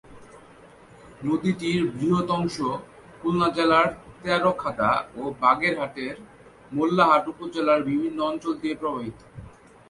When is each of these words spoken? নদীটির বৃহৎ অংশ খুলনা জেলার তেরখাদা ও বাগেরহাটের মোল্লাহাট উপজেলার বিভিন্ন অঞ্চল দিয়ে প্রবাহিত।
নদীটির 1.23 1.81
বৃহৎ 1.91 2.27
অংশ 2.29 2.57
খুলনা 3.19 3.47
জেলার 3.49 3.87
তেরখাদা 4.21 4.91
ও 5.15 5.21
বাগেরহাটের 5.41 6.15
মোল্লাহাট 6.71 7.23
উপজেলার 7.27 7.79
বিভিন্ন 7.83 8.17
অঞ্চল 8.23 8.53
দিয়ে 8.61 8.75
প্রবাহিত। 8.75 9.17